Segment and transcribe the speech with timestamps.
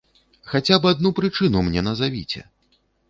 [0.53, 2.41] Хаця б адну прычыну мне назавіце!